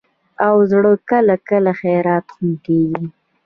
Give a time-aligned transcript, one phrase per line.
[0.47, 3.05] اوړه کله کله خیرات هم کېږي